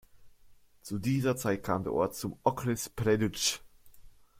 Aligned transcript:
Zu 0.81 0.97
dieser 0.97 1.37
Zeit 1.37 1.61
kam 1.61 1.83
der 1.83 1.93
Ort 1.93 2.15
zum 2.15 2.35
Okres 2.41 2.89
Přelouč. 2.89 3.61